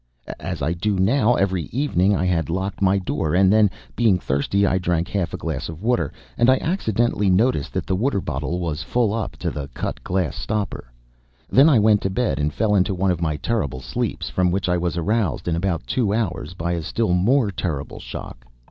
[0.39, 4.65] As I do now every evening, I had locked my door, and then, being thirsty,
[4.65, 8.57] I drank half a glass of water, and I accidentally noticed that the water bottle
[8.59, 10.91] was full up to the cut glass stopper.
[11.51, 14.67] Then I went to bed and fell into one of my terrible sleeps, from which
[14.67, 18.45] I was aroused in about two hours by a still more terrible shock.